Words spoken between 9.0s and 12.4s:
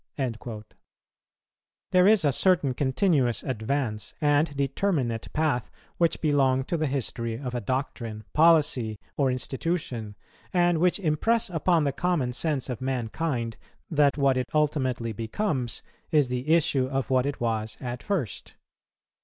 or institution, and which impress upon the common